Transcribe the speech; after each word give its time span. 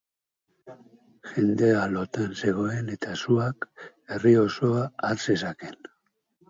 Jendea 1.33 1.83
lotan 1.91 2.33
zegoen 2.41 2.91
eta 2.97 3.21
suak 3.25 3.71
herri 4.15 4.35
osoa 4.49 4.89
har 5.09 5.25
zezakeen. 5.31 5.83